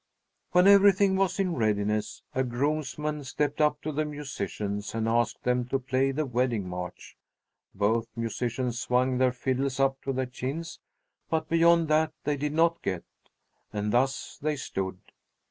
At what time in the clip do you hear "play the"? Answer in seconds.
5.77-6.25